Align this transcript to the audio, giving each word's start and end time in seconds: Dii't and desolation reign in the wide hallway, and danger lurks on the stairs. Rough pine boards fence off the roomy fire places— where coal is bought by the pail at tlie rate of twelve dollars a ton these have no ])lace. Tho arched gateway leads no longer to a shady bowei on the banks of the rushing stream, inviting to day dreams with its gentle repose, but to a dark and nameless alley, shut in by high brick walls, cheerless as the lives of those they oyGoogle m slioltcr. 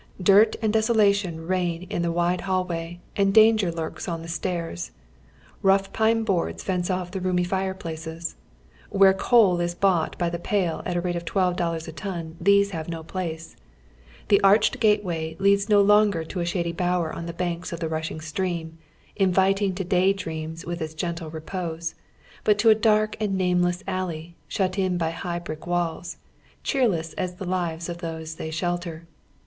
Dii't 0.19 0.55
and 0.63 0.73
desolation 0.73 1.45
reign 1.45 1.83
in 1.91 2.01
the 2.01 2.11
wide 2.11 2.41
hallway, 2.41 2.99
and 3.15 3.31
danger 3.31 3.71
lurks 3.71 4.07
on 4.07 4.23
the 4.23 4.27
stairs. 4.27 4.89
Rough 5.61 5.93
pine 5.93 6.23
boards 6.23 6.63
fence 6.63 6.89
off 6.89 7.11
the 7.11 7.21
roomy 7.21 7.43
fire 7.43 7.75
places— 7.75 8.35
where 8.89 9.13
coal 9.13 9.59
is 9.59 9.75
bought 9.75 10.17
by 10.17 10.27
the 10.27 10.39
pail 10.39 10.81
at 10.87 10.97
tlie 10.97 11.03
rate 11.03 11.15
of 11.15 11.23
twelve 11.23 11.55
dollars 11.55 11.87
a 11.87 11.91
ton 11.91 12.35
these 12.41 12.71
have 12.71 12.89
no 12.89 13.05
])lace. 13.13 13.55
Tho 14.29 14.37
arched 14.43 14.79
gateway 14.79 15.35
leads 15.37 15.69
no 15.69 15.79
longer 15.81 16.23
to 16.23 16.39
a 16.39 16.45
shady 16.45 16.73
bowei 16.73 17.13
on 17.15 17.27
the 17.27 17.31
banks 17.31 17.71
of 17.71 17.79
the 17.79 17.87
rushing 17.87 18.21
stream, 18.21 18.79
inviting 19.15 19.75
to 19.75 19.83
day 19.83 20.13
dreams 20.13 20.65
with 20.65 20.81
its 20.81 20.95
gentle 20.95 21.29
repose, 21.29 21.93
but 22.43 22.57
to 22.57 22.69
a 22.69 22.73
dark 22.73 23.15
and 23.19 23.37
nameless 23.37 23.83
alley, 23.87 24.35
shut 24.47 24.79
in 24.79 24.97
by 24.97 25.11
high 25.11 25.37
brick 25.37 25.67
walls, 25.67 26.17
cheerless 26.63 27.13
as 27.19 27.35
the 27.35 27.45
lives 27.45 27.87
of 27.87 27.99
those 27.99 28.37
they 28.37 28.49
oyGoogle 28.49 28.51
m 28.51 28.79
slioltcr. 28.81 29.01